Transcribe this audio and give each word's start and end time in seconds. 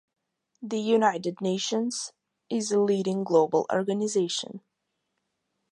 The 0.63 0.79
United 0.79 1.41
Nations 1.41 2.11
is 2.49 2.71
a 2.71 2.79
leading 2.79 3.23
global 3.23 3.67
organization. 3.71 4.61